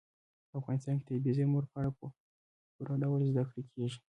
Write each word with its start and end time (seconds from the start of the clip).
په 0.49 0.55
افغانستان 0.59 0.95
کې 0.99 1.05
د 1.05 1.07
طبیعي 1.17 1.35
زیرمو 1.37 1.59
په 1.71 1.75
اړه 1.81 1.91
په 1.99 2.05
پوره 2.75 2.95
ډول 3.03 3.21
زده 3.29 3.43
کړه 3.49 3.61
کېږي. 3.71 3.99